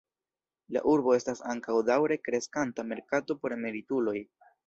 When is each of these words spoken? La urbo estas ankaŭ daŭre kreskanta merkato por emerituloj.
La 0.75 0.81
urbo 0.93 1.11
estas 1.17 1.43
ankaŭ 1.51 1.75
daŭre 1.91 2.17
kreskanta 2.29 2.87
merkato 2.93 3.39
por 3.43 3.57
emerituloj. 3.61 4.17